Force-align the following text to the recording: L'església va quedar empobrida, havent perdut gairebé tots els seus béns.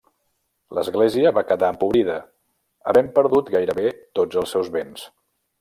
L'església 0.77 1.33
va 1.39 1.43
quedar 1.51 1.69
empobrida, 1.75 2.17
havent 2.93 3.13
perdut 3.21 3.55
gairebé 3.59 3.95
tots 4.21 4.43
els 4.45 4.57
seus 4.59 4.77
béns. 4.79 5.09